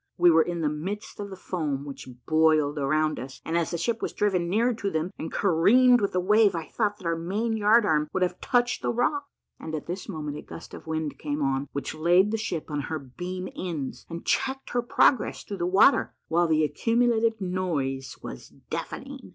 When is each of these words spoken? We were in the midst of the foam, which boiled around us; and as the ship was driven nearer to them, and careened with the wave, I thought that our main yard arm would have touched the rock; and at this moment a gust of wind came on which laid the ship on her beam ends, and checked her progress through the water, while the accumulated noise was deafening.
We 0.17 0.31
were 0.31 0.41
in 0.41 0.61
the 0.61 0.67
midst 0.67 1.19
of 1.19 1.29
the 1.29 1.35
foam, 1.35 1.85
which 1.85 2.09
boiled 2.25 2.79
around 2.79 3.19
us; 3.19 3.39
and 3.45 3.55
as 3.55 3.69
the 3.69 3.77
ship 3.77 4.01
was 4.01 4.13
driven 4.13 4.49
nearer 4.49 4.73
to 4.73 4.89
them, 4.89 5.11
and 5.19 5.31
careened 5.31 6.01
with 6.01 6.13
the 6.13 6.19
wave, 6.19 6.55
I 6.55 6.65
thought 6.69 6.97
that 6.97 7.05
our 7.05 7.15
main 7.15 7.55
yard 7.55 7.85
arm 7.85 8.07
would 8.11 8.23
have 8.23 8.41
touched 8.41 8.81
the 8.81 8.91
rock; 8.91 9.27
and 9.59 9.75
at 9.75 9.85
this 9.85 10.09
moment 10.09 10.37
a 10.37 10.41
gust 10.41 10.73
of 10.73 10.87
wind 10.87 11.19
came 11.19 11.43
on 11.43 11.69
which 11.71 11.93
laid 11.93 12.31
the 12.31 12.37
ship 12.39 12.71
on 12.71 12.79
her 12.89 12.97
beam 12.97 13.47
ends, 13.55 14.07
and 14.09 14.25
checked 14.25 14.71
her 14.71 14.81
progress 14.81 15.43
through 15.43 15.57
the 15.57 15.67
water, 15.67 16.15
while 16.29 16.47
the 16.47 16.63
accumulated 16.63 17.39
noise 17.39 18.17
was 18.23 18.49
deafening. 18.71 19.29